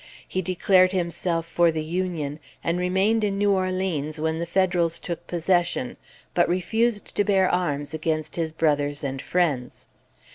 He 0.27 0.41
declared 0.41 0.93
himself 0.93 1.45
for 1.45 1.71
the 1.71 1.83
Union, 1.83 2.39
and 2.63 2.79
remained 2.79 3.23
in 3.23 3.37
New 3.37 3.51
Orleans 3.51 4.19
when 4.19 4.39
the 4.39 4.47
Federals 4.47 4.97
took 4.97 5.27
possession, 5.27 5.95
but 6.33 6.49
refused 6.49 7.13
to 7.15 7.23
bear 7.23 7.47
arms 7.47 7.93
against 7.93 8.35
his 8.35 8.51
brothers 8.51 9.03
and 9.03 9.21
friends. 9.21 9.87